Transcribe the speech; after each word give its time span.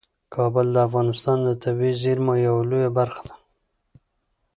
کابل 0.35 0.65
د 0.71 0.77
افغانستان 0.87 1.37
د 1.43 1.49
طبیعي 1.63 1.95
زیرمو 2.01 2.33
یوه 2.47 2.61
لویه 2.69 2.89
برخه 2.97 3.21
ده. 3.29 3.35